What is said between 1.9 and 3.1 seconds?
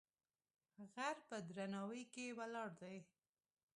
کې ولاړ دی.